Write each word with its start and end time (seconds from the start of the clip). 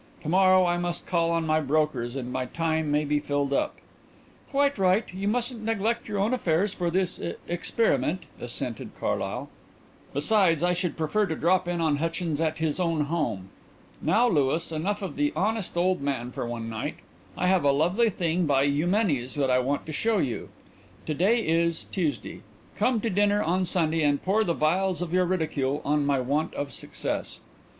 "To 0.23 0.29
morrow 0.29 0.65
I 0.65 0.79
must 0.79 1.05
call 1.05 1.29
on 1.29 1.45
my 1.45 1.59
brokers 1.61 2.15
and 2.15 2.33
my 2.33 2.47
time 2.47 2.89
may 2.89 3.05
be 3.05 3.19
filled 3.19 3.53
up." 3.53 3.75
"Quite 4.49 4.79
right; 4.79 5.05
you 5.13 5.27
mustn't 5.27 5.63
neglect 5.63 6.07
your 6.07 6.17
own 6.17 6.33
affairs 6.33 6.73
for 6.73 6.89
this 6.89 7.21
experiment," 7.47 8.23
assented 8.39 8.99
Carlyle. 8.99 9.47
"Besides, 10.11 10.63
I 10.63 10.73
should 10.73 10.97
prefer 10.97 11.27
to 11.27 11.35
drop 11.35 11.67
in 11.67 11.79
on 11.81 11.97
Hutchins 11.97 12.41
at 12.41 12.57
his 12.57 12.79
own 12.79 13.01
home. 13.01 13.49
Now, 14.01 14.27
Louis, 14.27 14.71
enough 14.71 15.03
of 15.03 15.17
the 15.17 15.33
honest 15.35 15.77
old 15.77 16.01
man 16.01 16.31
for 16.31 16.47
one 16.47 16.67
night. 16.67 16.95
I 17.37 17.45
have 17.45 17.63
a 17.63 17.71
lovely 17.71 18.09
thing 18.09 18.47
by 18.47 18.63
Eumenes 18.63 19.35
that 19.35 19.51
I 19.51 19.59
want 19.59 19.85
to 19.85 19.91
show 19.93 20.17
you. 20.17 20.49
To 21.05 21.13
day 21.13 21.47
is 21.47 21.83
Tuesday. 21.91 22.41
Come 22.75 23.01
to 23.01 23.09
dinner 23.11 23.43
on 23.43 23.65
Sunday 23.65 24.01
and 24.01 24.19
pour 24.19 24.43
the 24.43 24.55
vials 24.55 25.03
of 25.03 25.13
your 25.13 25.25
ridicule 25.25 25.79
on 25.85 26.07
my 26.07 26.19
want 26.19 26.55
of 26.55 26.71
success." 26.73 27.39